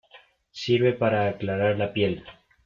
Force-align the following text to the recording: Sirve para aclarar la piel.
Sirve 0.61 0.93
para 0.93 1.27
aclarar 1.27 1.75
la 1.77 1.93
piel. 1.93 2.19